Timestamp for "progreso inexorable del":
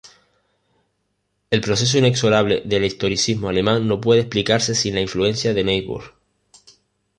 1.61-2.85